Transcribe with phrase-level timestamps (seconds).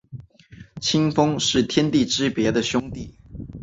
[0.81, 3.15] 清风是天地之别的兄弟。